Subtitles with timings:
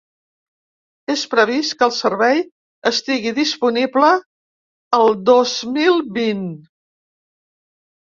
[1.15, 2.39] És previst que el servei
[2.91, 4.09] estigui disponible
[5.01, 6.43] el dos mil vint.